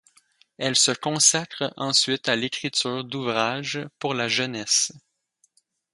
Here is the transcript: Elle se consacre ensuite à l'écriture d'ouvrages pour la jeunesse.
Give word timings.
Elle 0.57 0.75
se 0.77 0.89
consacre 0.89 1.73
ensuite 1.77 2.27
à 2.27 2.35
l'écriture 2.35 3.03
d'ouvrages 3.03 3.81
pour 3.99 4.15
la 4.15 4.27
jeunesse. 4.27 4.91